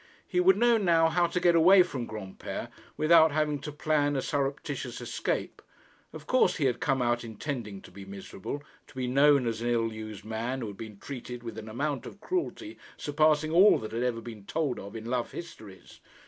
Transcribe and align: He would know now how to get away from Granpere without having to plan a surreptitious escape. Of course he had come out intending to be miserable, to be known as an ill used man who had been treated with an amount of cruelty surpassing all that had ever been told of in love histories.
He 0.27 0.39
would 0.39 0.57
know 0.57 0.79
now 0.79 1.09
how 1.09 1.27
to 1.27 1.39
get 1.39 1.53
away 1.53 1.83
from 1.83 2.07
Granpere 2.07 2.69
without 2.97 3.31
having 3.31 3.59
to 3.59 3.71
plan 3.71 4.15
a 4.15 4.23
surreptitious 4.23 4.99
escape. 4.99 5.61
Of 6.11 6.25
course 6.25 6.55
he 6.55 6.65
had 6.65 6.79
come 6.79 7.03
out 7.03 7.23
intending 7.23 7.83
to 7.83 7.91
be 7.91 8.03
miserable, 8.03 8.63
to 8.87 8.95
be 8.95 9.05
known 9.05 9.45
as 9.45 9.61
an 9.61 9.69
ill 9.69 9.93
used 9.93 10.25
man 10.25 10.61
who 10.61 10.67
had 10.69 10.77
been 10.77 10.97
treated 10.97 11.43
with 11.43 11.55
an 11.59 11.69
amount 11.69 12.07
of 12.07 12.19
cruelty 12.19 12.79
surpassing 12.97 13.51
all 13.51 13.77
that 13.77 13.91
had 13.91 14.01
ever 14.01 14.21
been 14.21 14.43
told 14.47 14.79
of 14.79 14.95
in 14.95 15.05
love 15.05 15.33
histories. 15.33 15.99